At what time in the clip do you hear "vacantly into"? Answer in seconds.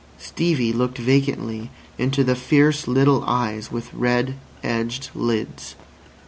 0.97-2.23